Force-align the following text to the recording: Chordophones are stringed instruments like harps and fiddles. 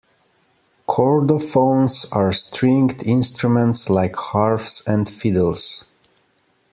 Chordophones 0.89 2.07
are 2.11 2.31
stringed 2.31 3.03
instruments 3.05 3.87
like 3.87 4.15
harps 4.15 4.81
and 4.87 5.07
fiddles. 5.07 5.85